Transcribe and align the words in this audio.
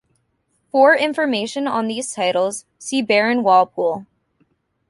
For 0.71 0.95
information 0.97 1.67
on 1.67 1.87
these 1.87 2.11
titles 2.11 2.65
see 2.79 3.03
Baron 3.03 3.43
Walpole. 3.43 4.07